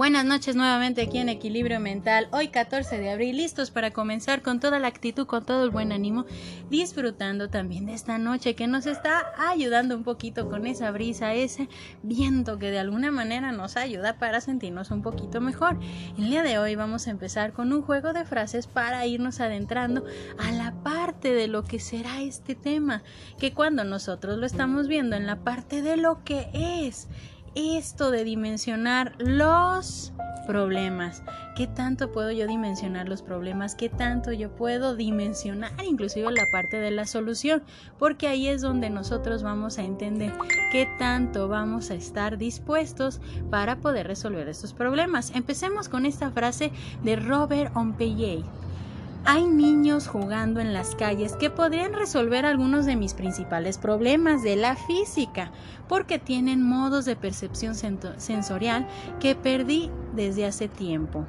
Buenas 0.00 0.24
noches 0.24 0.56
nuevamente 0.56 1.02
aquí 1.02 1.18
en 1.18 1.28
Equilibrio 1.28 1.78
Mental, 1.78 2.28
hoy 2.32 2.48
14 2.48 2.96
de 2.96 3.10
abril, 3.10 3.36
listos 3.36 3.70
para 3.70 3.90
comenzar 3.90 4.40
con 4.40 4.58
toda 4.58 4.78
la 4.78 4.88
actitud, 4.88 5.26
con 5.26 5.44
todo 5.44 5.62
el 5.62 5.68
buen 5.68 5.92
ánimo, 5.92 6.24
disfrutando 6.70 7.50
también 7.50 7.84
de 7.84 7.92
esta 7.92 8.16
noche 8.16 8.54
que 8.54 8.66
nos 8.66 8.86
está 8.86 9.26
ayudando 9.36 9.94
un 9.94 10.02
poquito 10.02 10.48
con 10.48 10.66
esa 10.66 10.90
brisa, 10.90 11.34
ese 11.34 11.68
viento 12.02 12.58
que 12.58 12.70
de 12.70 12.78
alguna 12.78 13.10
manera 13.10 13.52
nos 13.52 13.76
ayuda 13.76 14.18
para 14.18 14.40
sentirnos 14.40 14.90
un 14.90 15.02
poquito 15.02 15.42
mejor. 15.42 15.78
El 16.16 16.30
día 16.30 16.42
de 16.42 16.58
hoy 16.58 16.76
vamos 16.76 17.06
a 17.06 17.10
empezar 17.10 17.52
con 17.52 17.70
un 17.70 17.82
juego 17.82 18.14
de 18.14 18.24
frases 18.24 18.66
para 18.66 19.04
irnos 19.04 19.38
adentrando 19.40 20.06
a 20.38 20.50
la 20.50 20.72
parte 20.82 21.34
de 21.34 21.46
lo 21.46 21.62
que 21.64 21.78
será 21.78 22.22
este 22.22 22.54
tema, 22.54 23.02
que 23.38 23.52
cuando 23.52 23.84
nosotros 23.84 24.38
lo 24.38 24.46
estamos 24.46 24.88
viendo 24.88 25.14
en 25.14 25.26
la 25.26 25.44
parte 25.44 25.82
de 25.82 25.98
lo 25.98 26.24
que 26.24 26.48
es, 26.54 27.06
esto 27.54 28.10
de 28.10 28.24
dimensionar 28.24 29.14
los 29.18 30.12
problemas. 30.46 31.22
¿Qué 31.54 31.66
tanto 31.66 32.10
puedo 32.10 32.30
yo 32.32 32.46
dimensionar 32.46 33.08
los 33.08 33.22
problemas? 33.22 33.74
¿Qué 33.74 33.88
tanto 33.88 34.32
yo 34.32 34.50
puedo 34.50 34.96
dimensionar 34.96 35.72
inclusive 35.84 36.30
la 36.32 36.46
parte 36.50 36.78
de 36.78 36.90
la 36.90 37.06
solución? 37.06 37.62
Porque 37.98 38.28
ahí 38.28 38.48
es 38.48 38.62
donde 38.62 38.90
nosotros 38.90 39.42
vamos 39.42 39.78
a 39.78 39.84
entender 39.84 40.32
qué 40.72 40.88
tanto 40.98 41.48
vamos 41.48 41.90
a 41.90 41.94
estar 41.94 42.38
dispuestos 42.38 43.20
para 43.50 43.76
poder 43.76 44.06
resolver 44.06 44.48
estos 44.48 44.72
problemas. 44.72 45.32
Empecemos 45.34 45.88
con 45.88 46.06
esta 46.06 46.30
frase 46.30 46.72
de 47.04 47.16
Robert 47.16 47.76
Ompeyey. 47.76 48.44
Hay 49.26 49.46
niños 49.46 50.08
jugando 50.08 50.60
en 50.60 50.72
las 50.72 50.94
calles 50.94 51.36
que 51.36 51.50
podrían 51.50 51.92
resolver 51.92 52.46
algunos 52.46 52.86
de 52.86 52.96
mis 52.96 53.12
principales 53.12 53.76
problemas 53.76 54.42
de 54.42 54.56
la 54.56 54.76
física, 54.76 55.52
porque 55.88 56.18
tienen 56.18 56.62
modos 56.62 57.04
de 57.04 57.16
percepción 57.16 57.74
sensorial 57.74 58.88
que 59.20 59.34
perdí 59.34 59.90
desde 60.14 60.46
hace 60.46 60.68
tiempo. 60.68 61.26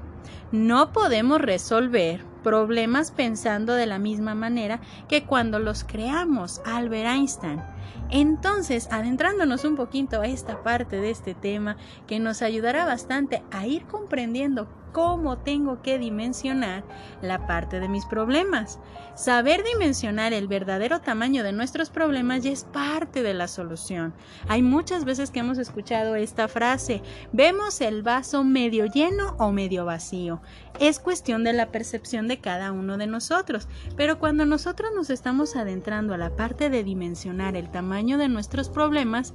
No 0.54 0.94
podemos 0.94 1.42
resolver 1.42 2.24
problemas 2.44 3.12
pensando 3.12 3.74
de 3.74 3.86
la 3.86 4.00
misma 4.00 4.36
manera 4.36 4.80
que 5.10 5.26
cuando 5.26 5.60
los 5.60 5.84
creamos, 5.84 6.62
Albert 6.66 7.08
Einstein. 7.08 7.62
Entonces, 8.10 8.88
adentrándonos 8.92 9.64
un 9.66 9.76
poquito 9.76 10.22
a 10.22 10.28
esta 10.28 10.64
parte 10.64 10.98
de 10.98 11.12
este 11.12 11.34
tema 11.34 11.78
que 12.08 12.20
nos 12.20 12.42
ayudará 12.42 12.86
bastante 12.86 13.44
a 13.52 13.68
ir 13.68 13.86
comprendiendo 13.86 14.68
cómo 14.92 15.38
tengo 15.38 15.82
que 15.82 15.98
dimensionar 15.98 16.84
la 17.22 17.48
parte 17.48 17.80
de 17.80 17.88
mis 17.88 18.06
problemas. 18.06 18.80
Saber 19.16 19.64
dimensionar 19.64 20.34
el 20.34 20.48
verdadero 20.48 21.02
tamaño 21.02 21.44
de 21.44 21.52
nuestros 21.52 21.90
problemas 21.90 22.44
ya 22.44 22.52
es 22.52 22.64
parte 22.64 23.24
de 23.24 23.34
la 23.34 23.48
solución. 23.48 24.14
Hay 24.48 24.62
muchas 24.62 25.06
veces 25.06 25.32
que 25.32 25.40
hemos 25.40 25.58
escuchado 25.58 26.16
esta 26.16 26.48
frase, 26.48 27.02
vemos 27.32 27.82
el 27.82 28.04
vaso 28.04 28.44
medio 28.44 28.86
lleno 28.86 29.36
o 29.38 29.52
medio 29.52 29.86
vacío. 29.86 30.42
Es 30.80 31.00
cuestión 31.00 31.44
de 31.44 31.54
la 31.54 31.68
percepción 31.68 32.28
de 32.28 32.40
cada 32.40 32.72
uno 32.72 32.98
de 32.98 33.08
nosotros, 33.08 33.68
pero 33.96 34.20
cuando 34.20 34.46
nosotros 34.46 34.92
nos 34.96 35.10
estamos 35.10 35.56
adentrando 35.56 36.14
a 36.14 36.18
la 36.18 36.36
parte 36.36 36.70
de 36.70 36.84
dimensionar 36.84 37.56
el 37.56 37.70
tamaño 37.70 38.18
de 38.18 38.30
nuestros 38.30 38.70
problemas, 38.70 39.34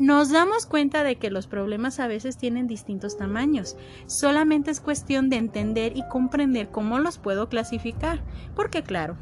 nos 0.00 0.30
damos 0.30 0.64
cuenta 0.64 1.04
de 1.04 1.16
que 1.16 1.30
los 1.30 1.46
problemas 1.46 2.00
a 2.00 2.08
veces 2.08 2.38
tienen 2.38 2.66
distintos 2.66 3.18
tamaños. 3.18 3.76
Solamente 4.06 4.70
es 4.70 4.80
cuestión 4.80 5.28
de 5.28 5.36
entender 5.36 5.94
y 5.94 6.08
comprender 6.08 6.70
cómo 6.70 6.98
los 6.98 7.18
puedo 7.18 7.50
clasificar. 7.50 8.22
Porque 8.56 8.82
claro, 8.82 9.18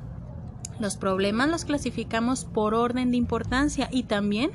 los 0.78 0.96
problemas 0.96 1.48
los 1.48 1.64
clasificamos 1.64 2.44
por 2.44 2.74
orden 2.74 3.10
de 3.10 3.16
importancia 3.16 3.88
y 3.90 4.04
también, 4.04 4.52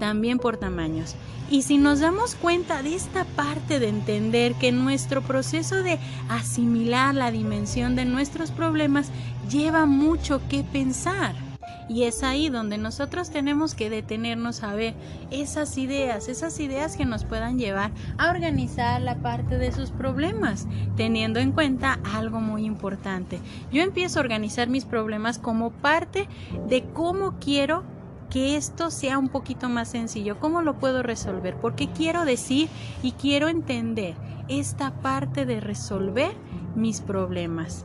también 0.00 0.40
por 0.40 0.56
tamaños. 0.56 1.14
Y 1.48 1.62
si 1.62 1.78
nos 1.78 2.00
damos 2.00 2.34
cuenta 2.34 2.82
de 2.82 2.96
esta 2.96 3.24
parte 3.24 3.78
de 3.78 3.88
entender 3.88 4.54
que 4.54 4.72
nuestro 4.72 5.22
proceso 5.22 5.84
de 5.84 6.00
asimilar 6.28 7.14
la 7.14 7.30
dimensión 7.30 7.94
de 7.94 8.04
nuestros 8.04 8.50
problemas 8.50 9.12
lleva 9.48 9.86
mucho 9.86 10.40
que 10.48 10.64
pensar. 10.64 11.51
Y 11.88 12.04
es 12.04 12.22
ahí 12.22 12.48
donde 12.48 12.78
nosotros 12.78 13.30
tenemos 13.30 13.74
que 13.74 13.90
detenernos 13.90 14.62
a 14.62 14.74
ver 14.74 14.94
esas 15.30 15.76
ideas, 15.78 16.28
esas 16.28 16.58
ideas 16.60 16.96
que 16.96 17.04
nos 17.04 17.24
puedan 17.24 17.58
llevar 17.58 17.90
a 18.18 18.30
organizar 18.30 19.00
la 19.00 19.16
parte 19.16 19.58
de 19.58 19.72
sus 19.72 19.90
problemas, 19.90 20.66
teniendo 20.96 21.40
en 21.40 21.52
cuenta 21.52 21.98
algo 22.14 22.40
muy 22.40 22.64
importante. 22.64 23.40
Yo 23.72 23.82
empiezo 23.82 24.18
a 24.18 24.22
organizar 24.22 24.68
mis 24.68 24.84
problemas 24.84 25.38
como 25.38 25.70
parte 25.70 26.28
de 26.68 26.84
cómo 26.92 27.38
quiero 27.38 27.84
que 28.30 28.56
esto 28.56 28.90
sea 28.90 29.18
un 29.18 29.28
poquito 29.28 29.68
más 29.68 29.88
sencillo, 29.88 30.40
cómo 30.40 30.62
lo 30.62 30.78
puedo 30.78 31.02
resolver, 31.02 31.56
porque 31.56 31.88
quiero 31.90 32.24
decir 32.24 32.70
y 33.02 33.12
quiero 33.12 33.48
entender 33.48 34.14
esta 34.48 34.94
parte 35.02 35.44
de 35.44 35.60
resolver 35.60 36.32
mis 36.74 37.02
problemas. 37.02 37.84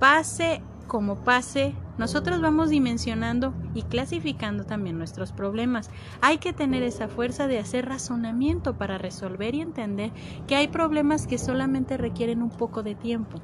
Pase 0.00 0.62
como 0.90 1.14
pase, 1.14 1.72
nosotros 1.98 2.40
vamos 2.40 2.68
dimensionando 2.68 3.54
y 3.74 3.82
clasificando 3.82 4.64
también 4.64 4.98
nuestros 4.98 5.30
problemas. 5.30 5.88
Hay 6.20 6.38
que 6.38 6.52
tener 6.52 6.82
esa 6.82 7.06
fuerza 7.06 7.46
de 7.46 7.60
hacer 7.60 7.86
razonamiento 7.88 8.76
para 8.76 8.98
resolver 8.98 9.54
y 9.54 9.60
entender 9.60 10.10
que 10.48 10.56
hay 10.56 10.66
problemas 10.66 11.28
que 11.28 11.38
solamente 11.38 11.96
requieren 11.96 12.42
un 12.42 12.50
poco 12.50 12.82
de 12.82 12.96
tiempo. 12.96 13.40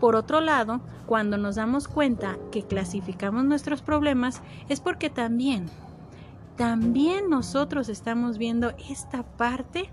Por 0.00 0.16
otro 0.16 0.40
lado, 0.40 0.80
cuando 1.06 1.38
nos 1.38 1.54
damos 1.54 1.86
cuenta 1.86 2.38
que 2.50 2.64
clasificamos 2.64 3.44
nuestros 3.44 3.82
problemas 3.82 4.42
es 4.68 4.80
porque 4.80 5.10
también, 5.10 5.66
también 6.56 7.30
nosotros 7.30 7.88
estamos 7.88 8.36
viendo 8.36 8.72
esta 8.90 9.22
parte 9.22 9.90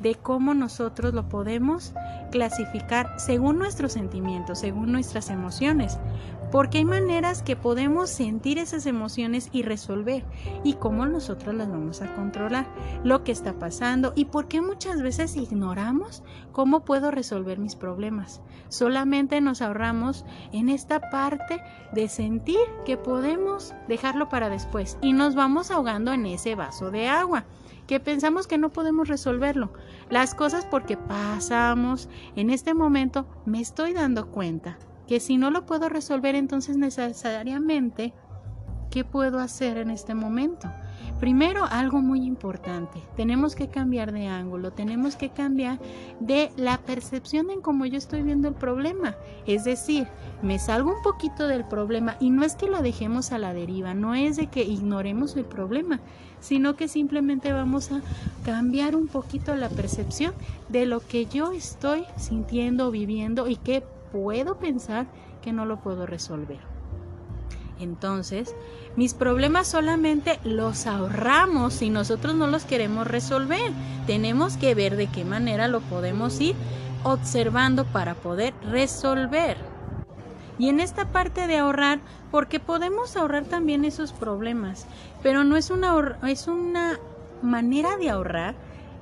de 0.00 0.14
cómo 0.14 0.54
nosotros 0.54 1.14
lo 1.14 1.28
podemos 1.28 1.92
clasificar 2.30 3.18
según 3.18 3.58
nuestros 3.58 3.92
sentimientos, 3.92 4.60
según 4.60 4.92
nuestras 4.92 5.30
emociones, 5.30 5.98
porque 6.50 6.78
hay 6.78 6.84
maneras 6.84 7.42
que 7.42 7.56
podemos 7.56 8.08
sentir 8.10 8.58
esas 8.58 8.86
emociones 8.86 9.48
y 9.52 9.62
resolver 9.62 10.24
y 10.64 10.74
cómo 10.74 11.06
nosotros 11.06 11.54
las 11.54 11.70
vamos 11.70 12.00
a 12.02 12.14
controlar, 12.14 12.66
lo 13.04 13.24
que 13.24 13.32
está 13.32 13.58
pasando 13.58 14.12
y 14.16 14.26
por 14.26 14.48
qué 14.48 14.60
muchas 14.60 15.02
veces 15.02 15.36
ignoramos 15.36 16.22
cómo 16.52 16.84
puedo 16.84 17.10
resolver 17.10 17.58
mis 17.58 17.76
problemas. 17.76 18.40
Solamente 18.68 19.40
nos 19.40 19.62
ahorramos 19.62 20.24
en 20.52 20.68
esta 20.68 21.10
parte 21.10 21.62
de 21.92 22.08
sentir 22.08 22.58
que 22.84 22.96
podemos 22.96 23.74
dejarlo 23.86 24.28
para 24.28 24.48
después 24.48 24.98
y 25.02 25.12
nos 25.12 25.34
vamos 25.34 25.70
ahogando 25.70 26.12
en 26.12 26.26
ese 26.26 26.54
vaso 26.54 26.90
de 26.90 27.08
agua 27.08 27.44
que 27.86 28.00
pensamos 28.00 28.46
que 28.46 28.58
no 28.58 28.70
podemos 28.70 29.08
resolverlo. 29.08 29.72
Las 30.10 30.34
cosas 30.34 30.66
porque 30.66 30.96
pasamos. 30.96 32.08
En 32.36 32.50
este 32.50 32.74
momento 32.74 33.26
me 33.46 33.60
estoy 33.60 33.94
dando 33.94 34.30
cuenta 34.30 34.78
que 35.08 35.20
si 35.20 35.38
no 35.38 35.50
lo 35.50 35.64
puedo 35.64 35.88
resolver, 35.88 36.34
entonces 36.34 36.76
necesariamente, 36.76 38.12
¿qué 38.90 39.04
puedo 39.04 39.40
hacer 39.40 39.78
en 39.78 39.90
este 39.90 40.14
momento? 40.14 40.70
Primero, 41.18 41.64
algo 41.64 42.00
muy 42.00 42.24
importante, 42.24 43.02
tenemos 43.16 43.56
que 43.56 43.68
cambiar 43.68 44.12
de 44.12 44.28
ángulo, 44.28 44.70
tenemos 44.70 45.16
que 45.16 45.30
cambiar 45.30 45.80
de 46.20 46.52
la 46.56 46.78
percepción 46.78 47.50
en 47.50 47.60
cómo 47.60 47.86
yo 47.86 47.96
estoy 47.98 48.22
viendo 48.22 48.46
el 48.46 48.54
problema. 48.54 49.16
Es 49.44 49.64
decir, 49.64 50.06
me 50.42 50.60
salgo 50.60 50.94
un 50.94 51.02
poquito 51.02 51.48
del 51.48 51.64
problema 51.64 52.16
y 52.20 52.30
no 52.30 52.44
es 52.44 52.54
que 52.54 52.68
lo 52.68 52.82
dejemos 52.82 53.32
a 53.32 53.38
la 53.38 53.52
deriva, 53.52 53.94
no 53.94 54.14
es 54.14 54.36
de 54.36 54.46
que 54.46 54.62
ignoremos 54.62 55.34
el 55.36 55.44
problema, 55.44 56.00
sino 56.38 56.76
que 56.76 56.86
simplemente 56.86 57.52
vamos 57.52 57.90
a 57.90 58.00
cambiar 58.44 58.94
un 58.94 59.08
poquito 59.08 59.56
la 59.56 59.70
percepción 59.70 60.34
de 60.68 60.86
lo 60.86 61.00
que 61.00 61.26
yo 61.26 61.50
estoy 61.50 62.04
sintiendo, 62.16 62.92
viviendo 62.92 63.48
y 63.48 63.56
que 63.56 63.82
puedo 64.12 64.58
pensar 64.58 65.06
que 65.42 65.52
no 65.52 65.64
lo 65.64 65.80
puedo 65.80 66.06
resolver. 66.06 66.60
Entonces, 67.80 68.54
mis 68.96 69.14
problemas 69.14 69.68
solamente 69.68 70.40
los 70.42 70.86
ahorramos 70.86 71.74
si 71.74 71.90
nosotros 71.90 72.34
no 72.34 72.46
los 72.46 72.64
queremos 72.64 73.06
resolver. 73.06 73.72
Tenemos 74.06 74.56
que 74.56 74.74
ver 74.74 74.96
de 74.96 75.06
qué 75.06 75.24
manera 75.24 75.68
lo 75.68 75.80
podemos 75.80 76.40
ir 76.40 76.56
observando 77.04 77.84
para 77.84 78.14
poder 78.14 78.52
resolver. 78.70 79.56
Y 80.58 80.68
en 80.68 80.80
esta 80.80 81.12
parte 81.12 81.46
de 81.46 81.58
ahorrar, 81.58 82.00
porque 82.32 82.58
podemos 82.58 83.16
ahorrar 83.16 83.44
también 83.44 83.84
esos 83.84 84.12
problemas, 84.12 84.86
pero 85.22 85.44
no 85.44 85.56
es 85.56 85.70
una, 85.70 86.18
es 86.26 86.48
una 86.48 86.98
manera 87.42 87.96
de 87.96 88.10
ahorrar 88.10 88.56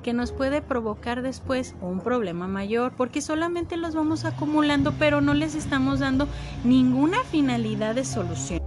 que 0.07 0.13
nos 0.13 0.31
puede 0.31 0.61
provocar 0.61 1.21
después 1.21 1.75
un 1.81 1.99
problema 1.99 2.47
mayor, 2.47 2.93
porque 2.95 3.21
solamente 3.21 3.75
los 3.75 3.93
vamos 3.93 4.23
acumulando, 4.23 4.93
pero 4.97 5.19
no 5.19 5.33
les 5.33 5.53
estamos 5.53 5.99
dando 5.99 6.29
ninguna 6.63 7.25
finalidad 7.25 7.93
de 7.93 8.05
solución. 8.05 8.66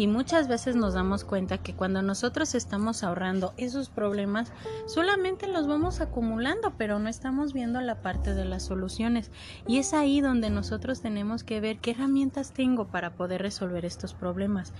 Y 0.00 0.06
muchas 0.06 0.48
veces 0.48 0.76
nos 0.76 0.94
damos 0.94 1.24
cuenta 1.24 1.58
que 1.58 1.74
cuando 1.74 2.00
nosotros 2.00 2.54
estamos 2.54 3.04
ahorrando 3.04 3.52
esos 3.58 3.90
problemas, 3.90 4.50
solamente 4.86 5.46
los 5.46 5.66
vamos 5.66 6.00
acumulando, 6.00 6.72
pero 6.78 6.98
no 6.98 7.10
estamos 7.10 7.52
viendo 7.52 7.82
la 7.82 8.00
parte 8.00 8.32
de 8.32 8.46
las 8.46 8.62
soluciones. 8.62 9.30
Y 9.66 9.76
es 9.76 9.92
ahí 9.92 10.22
donde 10.22 10.48
nosotros 10.48 11.02
tenemos 11.02 11.44
que 11.44 11.60
ver 11.60 11.80
qué 11.80 11.90
herramientas 11.90 12.52
tengo 12.52 12.86
para 12.86 13.12
poder 13.12 13.42
resolver 13.42 13.84
estos 13.84 14.14
problemas. 14.14 14.72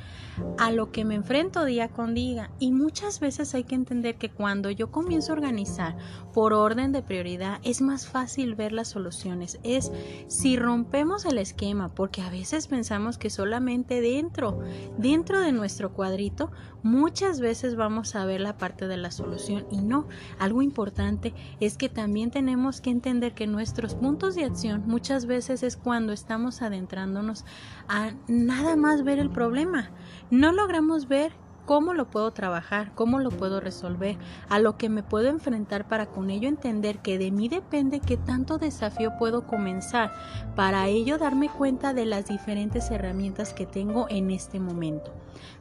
A 0.59 0.71
lo 0.71 0.91
que 0.91 1.05
me 1.05 1.17
enfrento 1.17 1.67
día 1.67 1.89
con 1.89 2.15
día. 2.15 2.51
Y 2.59 2.73
muchas 2.73 3.21
veces 3.21 3.55
hay 3.55 3.65
que 3.65 3.75
entender 3.75 4.17
que 4.17 4.31
cuando 4.31 4.71
yo 4.71 4.91
comienzo 4.91 5.33
a 5.33 5.37
organizar 5.37 5.99
por 6.33 6.55
orden 6.55 6.93
de 6.93 7.03
prioridad, 7.03 7.61
es 7.63 7.83
más 7.83 8.07
fácil 8.07 8.55
ver 8.55 8.73
las 8.73 8.89
soluciones. 8.89 9.61
Es 9.65 9.93
si 10.29 10.57
rompemos 10.57 11.27
el 11.27 11.37
esquema, 11.37 11.91
porque 11.91 12.23
a 12.23 12.31
veces 12.31 12.69
pensamos 12.69 13.19
que 13.19 13.29
solamente 13.29 14.01
dentro, 14.01 14.61
dentro 15.11 15.41
de 15.41 15.51
nuestro 15.51 15.93
cuadrito, 15.93 16.53
muchas 16.85 17.41
veces 17.41 17.75
vamos 17.75 18.15
a 18.15 18.25
ver 18.25 18.41
la 18.41 18.57
parte 18.57 18.87
de 18.87 18.97
la 18.97 19.11
solución 19.11 19.67
y 19.71 19.79
no. 19.79 20.07
Algo 20.39 20.63
importante 20.63 21.35
es 21.59 21.77
que 21.77 21.89
también 21.89 22.31
tenemos 22.31 22.81
que 22.81 22.91
entender 22.91 23.35
que 23.35 23.49
nuestros 23.49 23.97
puntos 23.97 24.37
de 24.37 24.45
acción 24.45 24.85
muchas 24.87 25.27
veces 25.27 25.65
es 25.65 25.77
cuando 25.77 26.13
estamos 26.13 26.63
adentrándonos 26.63 27.45
a 27.89 28.13
nada 28.29 28.77
más 28.77 29.03
ver 29.03 29.19
el 29.19 29.31
problema. 29.31 29.91
No 30.31 30.53
logramos 30.53 31.09
ver 31.09 31.33
cómo 31.67 31.95
lo 31.95 32.11
puedo 32.11 32.31
trabajar, 32.33 32.93
cómo 32.95 33.19
lo 33.19 33.31
puedo 33.31 33.61
resolver, 33.61 34.17
a 34.49 34.59
lo 34.59 34.77
que 34.77 34.89
me 34.89 35.03
puedo 35.03 35.29
enfrentar 35.29 35.89
para 35.89 36.07
con 36.07 36.31
ello 36.31 36.49
entender 36.49 36.99
que 36.99 37.19
de 37.19 37.31
mí 37.31 37.49
depende 37.49 38.01
qué 38.01 38.17
tanto 38.17 38.59
desafío 38.59 39.17
puedo 39.19 39.47
comenzar, 39.47 40.13
para 40.57 40.89
ello 40.89 41.19
darme 41.19 41.49
cuenta 41.49 41.95
de 41.95 42.07
las 42.07 42.27
diferentes 42.27 42.91
herramientas 42.91 43.53
que 43.53 43.67
tengo 43.67 44.07
en 44.11 44.31
este 44.31 44.61
momento, 44.61 45.13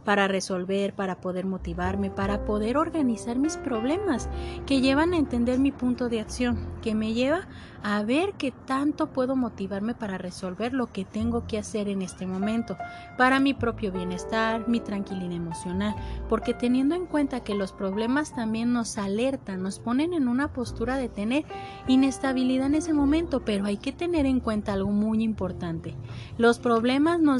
para 0.03 0.27
resolver, 0.27 0.93
para 0.93 1.21
poder 1.21 1.45
motivarme, 1.45 2.09
para 2.09 2.45
poder 2.45 2.77
organizar 2.77 3.37
mis 3.37 3.57
problemas, 3.57 4.29
que 4.65 4.81
llevan 4.81 5.13
a 5.13 5.17
entender 5.17 5.59
mi 5.59 5.71
punto 5.71 6.09
de 6.09 6.19
acción, 6.19 6.57
que 6.81 6.95
me 6.95 7.13
lleva 7.13 7.47
a 7.83 8.03
ver 8.03 8.33
qué 8.33 8.51
tanto 8.51 9.07
puedo 9.07 9.35
motivarme 9.35 9.93
para 9.93 10.17
resolver 10.17 10.73
lo 10.73 10.87
que 10.87 11.05
tengo 11.05 11.47
que 11.47 11.57
hacer 11.57 11.87
en 11.87 12.01
este 12.01 12.25
momento, 12.25 12.77
para 13.17 13.39
mi 13.39 13.53
propio 13.53 13.91
bienestar, 13.91 14.67
mi 14.67 14.79
tranquilidad 14.79 15.19
emocional, 15.31 15.95
porque 16.27 16.53
teniendo 16.53 16.95
en 16.95 17.05
cuenta 17.05 17.41
que 17.41 17.55
los 17.55 17.71
problemas 17.71 18.33
también 18.33 18.73
nos 18.73 18.97
alertan, 18.97 19.63
nos 19.63 19.79
ponen 19.79 20.13
en 20.13 20.27
una 20.27 20.53
postura 20.53 20.97
de 20.97 21.09
tener 21.09 21.45
inestabilidad 21.87 22.67
en 22.67 22.75
ese 22.75 22.93
momento, 22.93 23.43
pero 23.43 23.65
hay 23.65 23.77
que 23.77 23.91
tener 23.91 24.25
en 24.25 24.39
cuenta 24.39 24.73
algo 24.73 24.91
muy 24.91 25.23
importante. 25.23 25.95
Los 26.37 26.59
problemas 26.59 27.19
no 27.19 27.33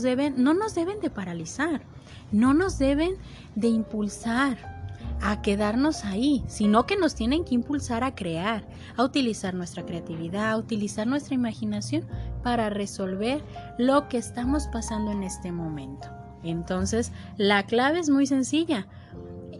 nos 0.53 0.75
deben 0.75 0.99
de 1.01 1.09
paralizar, 1.09 1.81
no 2.31 2.53
nos 2.53 2.79
deben 2.79 3.15
de 3.55 3.67
impulsar 3.67 4.79
a 5.21 5.41
quedarnos 5.41 6.05
ahí, 6.05 6.43
sino 6.47 6.85
que 6.85 6.97
nos 6.97 7.15
tienen 7.15 7.43
que 7.43 7.55
impulsar 7.55 8.03
a 8.03 8.15
crear, 8.15 8.65
a 8.95 9.03
utilizar 9.03 9.53
nuestra 9.53 9.85
creatividad, 9.85 10.51
a 10.51 10.57
utilizar 10.57 11.07
nuestra 11.07 11.35
imaginación 11.35 12.05
para 12.43 12.69
resolver 12.69 13.43
lo 13.77 14.07
que 14.07 14.17
estamos 14.17 14.67
pasando 14.67 15.11
en 15.11 15.23
este 15.23 15.51
momento. 15.51 16.18
Entonces, 16.43 17.11
la 17.37 17.63
clave 17.63 17.99
es 17.99 18.09
muy 18.09 18.25
sencilla. 18.25 18.87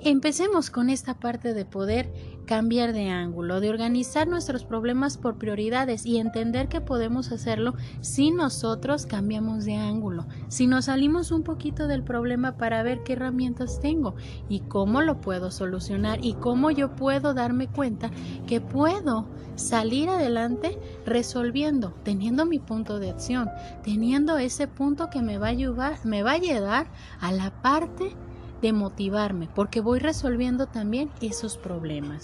Empecemos 0.04 0.70
con 0.70 0.90
esta 0.90 1.14
parte 1.14 1.54
de 1.54 1.66
poder 1.66 2.10
cambiar 2.50 2.94
de 2.94 3.10
ángulo, 3.10 3.60
de 3.60 3.70
organizar 3.70 4.28
nuestros 4.28 4.64
problemas 4.64 5.20
por 5.20 5.38
prioridades 5.38 6.04
y 6.08 6.18
entender 6.18 6.68
que 6.68 6.82
podemos 6.82 7.32
hacerlo 7.32 7.76
si 8.02 8.32
nosotros 8.32 9.06
cambiamos 9.06 9.66
de 9.66 9.76
ángulo, 9.76 10.26
si 10.48 10.66
nos 10.66 10.86
salimos 10.86 11.30
un 11.30 11.44
poquito 11.44 11.88
del 11.88 12.02
problema 12.02 12.58
para 12.58 12.82
ver 12.82 13.04
qué 13.04 13.14
herramientas 13.14 13.80
tengo 13.80 14.16
y 14.50 14.62
cómo 14.62 15.04
lo 15.04 15.22
puedo 15.22 15.52
solucionar 15.52 16.26
y 16.26 16.34
cómo 16.34 16.72
yo 16.72 16.96
puedo 16.96 17.36
darme 17.36 17.68
cuenta 17.68 18.10
que 18.48 18.62
puedo 18.62 19.28
salir 19.54 20.10
adelante 20.10 20.80
resolviendo, 21.06 21.94
teniendo 22.02 22.48
mi 22.48 22.58
punto 22.58 22.98
de 22.98 23.12
acción, 23.12 23.48
teniendo 23.84 24.40
ese 24.40 24.68
punto 24.68 25.12
que 25.12 25.22
me 25.22 25.38
va 25.38 25.48
a 25.48 25.52
ayudar, 25.52 26.04
me 26.04 26.24
va 26.24 26.32
a 26.32 26.40
llevar 26.40 26.88
a 27.22 27.32
la 27.32 27.52
parte 27.62 28.16
de 28.62 28.74
motivarme, 28.74 29.48
porque 29.54 29.82
voy 29.82 30.00
resolviendo 30.00 30.68
también 30.68 31.10
esos 31.22 31.58
problemas. 31.58 32.24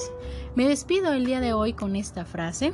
Me 0.55 0.67
despido 0.67 1.13
el 1.13 1.25
día 1.25 1.39
de 1.39 1.53
hoy 1.53 1.73
con 1.73 1.95
esta 1.95 2.25
frase. 2.25 2.73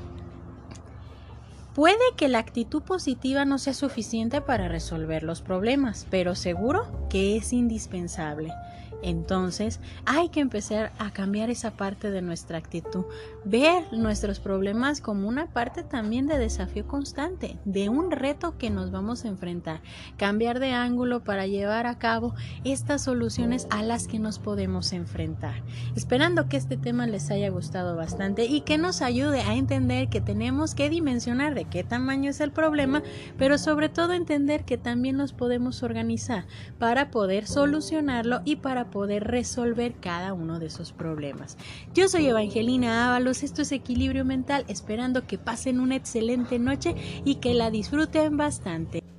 Puede 1.74 1.96
que 2.18 2.28
la 2.28 2.40
actitud 2.40 2.82
positiva 2.82 3.46
no 3.46 3.58
sea 3.58 3.74
suficiente 3.74 4.42
para 4.42 4.68
resolver 4.68 5.24
los 5.24 5.42
problemas, 5.42 6.06
pero 6.10 6.36
seguro 6.36 7.08
que 7.10 7.38
es 7.38 7.54
indispensable. 7.54 8.54
Entonces 9.02 9.80
hay 10.06 10.30
que 10.30 10.40
empezar 10.40 10.92
a 11.00 11.12
cambiar 11.12 11.50
esa 11.50 11.72
parte 11.72 12.12
de 12.12 12.22
nuestra 12.22 12.58
actitud, 12.58 13.06
ver 13.44 13.92
nuestros 13.92 14.40
problemas 14.40 15.02
como 15.02 15.28
una 15.28 15.48
parte 15.48 15.84
también 15.84 16.28
de 16.28 16.38
desafío 16.38 16.88
constante, 16.88 17.58
de 17.66 17.90
un 17.90 18.12
reto 18.12 18.58
que 18.58 18.70
nos 18.70 18.92
vamos 18.92 19.26
a 19.26 19.30
enfrentar, 19.30 19.82
cambiar 20.18 20.60
de 20.60 20.72
ángulo 20.72 21.24
para 21.24 21.48
llevar 21.48 21.88
a 21.88 21.98
cabo 21.98 22.36
estas 22.64 23.04
soluciones 23.04 23.68
a 23.70 23.84
las 23.84 24.08
que 24.08 24.20
nos 24.20 24.40
podemos 24.40 24.94
enfrentar. 24.94 25.64
Esperando 25.96 26.48
que 26.48 26.58
este 26.58 26.78
tema 26.78 27.08
les 27.08 27.32
haya 27.32 27.50
gustado 27.50 27.96
bastante 27.96 28.46
y 28.46 28.62
que 28.62 28.78
nos 28.78 29.02
ayude 29.02 29.42
a 29.42 29.56
entender 29.56 30.10
que 30.10 30.22
tenemos 30.22 30.76
que 30.76 30.90
dimensionar 30.90 31.56
de 31.62 31.70
qué 31.70 31.84
tamaño 31.84 32.32
es 32.32 32.42
el 32.42 32.52
problema, 32.52 33.04
pero 33.38 33.60
sobre 33.60 33.88
todo 33.88 34.14
entender 34.14 34.66
que 34.66 34.80
también 34.80 35.16
nos 35.16 35.32
podemos 35.32 35.84
organizar 35.84 36.46
para 36.80 37.12
poder 37.12 37.46
solucionarlo 37.46 38.42
y 38.46 38.56
para 38.56 38.90
poder 38.90 39.26
resolver 39.26 39.94
cada 40.00 40.34
uno 40.34 40.58
de 40.58 40.66
esos 40.66 40.92
problemas. 40.92 41.58
Yo 41.94 42.08
soy 42.08 42.26
Evangelina 42.26 43.08
Ábalos, 43.08 43.44
esto 43.44 43.62
es 43.62 43.72
Equilibrio 43.72 44.26
Mental, 44.26 44.66
esperando 44.68 45.28
que 45.28 45.38
pasen 45.38 45.80
una 45.80 45.96
excelente 45.96 46.58
noche 46.58 46.96
y 47.26 47.36
que 47.36 47.54
la 47.54 47.70
disfruten 47.70 48.38
bastante. 48.38 49.11